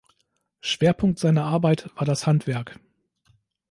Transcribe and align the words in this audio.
Schwerpunkt 0.61 1.19
seiner 1.19 1.43
Arbeit 1.43 1.91
war 1.95 2.05
das 2.07 2.25
Handwerk. 2.25 2.79